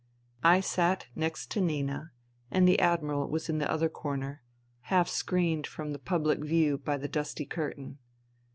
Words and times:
I 0.43 0.61
sat 0.61 1.05
next 1.15 1.51
to 1.51 1.61
Nina, 1.61 2.11
and 2.49 2.67
the 2.67 2.79
Admiral 2.79 3.27
was 3.29 3.49
in 3.49 3.59
the 3.59 3.69
other 3.69 3.87
corner, 3.87 4.41
half 4.89 5.07
screened 5.07 5.67
from 5.67 5.93
the 5.93 5.99
public 5.99 6.39
view 6.39 6.79
by 6.79 6.93
INTERVENING 6.93 6.93
IN 6.93 6.93
SIBERIA 6.93 6.93
148 6.95 7.01
the 7.03 7.11
dusty 7.13 7.45
curtain. 7.45 7.97